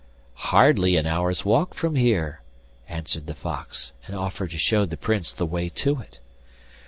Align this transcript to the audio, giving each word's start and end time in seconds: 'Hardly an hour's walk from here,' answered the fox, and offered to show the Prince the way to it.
'Hardly 0.33 0.95
an 0.97 1.05
hour's 1.05 1.45
walk 1.45 1.75
from 1.75 1.93
here,' 1.93 2.41
answered 2.89 3.27
the 3.27 3.35
fox, 3.35 3.93
and 4.07 4.15
offered 4.15 4.49
to 4.49 4.57
show 4.57 4.83
the 4.83 4.97
Prince 4.97 5.31
the 5.31 5.45
way 5.45 5.69
to 5.69 5.99
it. 5.99 6.19